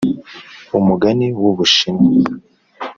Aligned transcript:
umugani 0.77 1.25
w'ubushinwa 1.41 2.21